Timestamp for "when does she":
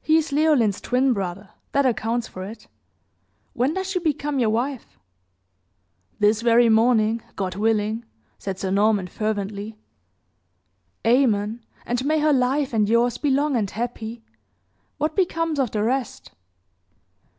3.52-3.98